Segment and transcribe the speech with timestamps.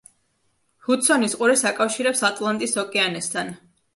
[0.85, 3.55] ჰუდსონის ყურეს აკავშირებს ატლანტის ოკეანესთან.